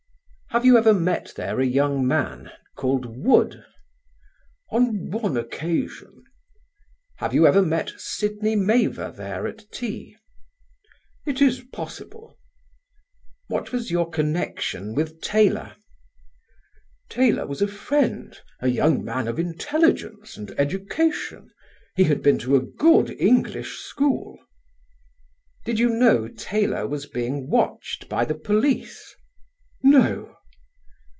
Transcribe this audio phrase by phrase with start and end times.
[0.53, 3.63] "Have you ever met there a young man called Wood?"
[4.69, 6.25] "On one occasion."
[7.19, 10.17] "Have you ever met Sidney Mavor there at tea?"
[11.25, 12.37] "It is possible."
[13.47, 15.77] "What was your connection with Taylor?"
[17.07, 21.49] "Taylor was a friend, a young man of intelligence and education:
[21.95, 24.37] he had been to a good English school."
[25.63, 29.15] "Did you know Taylor was being watched by the police?"
[29.81, 30.27] "No."